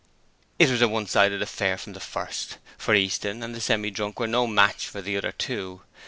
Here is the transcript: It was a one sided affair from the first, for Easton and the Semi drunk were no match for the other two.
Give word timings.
It 0.57 0.71
was 0.71 0.81
a 0.81 0.87
one 0.87 1.05
sided 1.05 1.43
affair 1.43 1.77
from 1.77 1.93
the 1.93 1.99
first, 1.99 2.57
for 2.75 2.95
Easton 2.95 3.43
and 3.43 3.53
the 3.53 3.61
Semi 3.61 3.91
drunk 3.91 4.19
were 4.19 4.25
no 4.25 4.47
match 4.47 4.87
for 4.87 4.99
the 4.99 5.15
other 5.15 5.31
two. 5.31 5.83